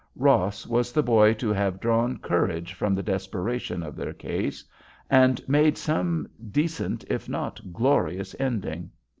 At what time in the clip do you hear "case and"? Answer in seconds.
4.13-5.47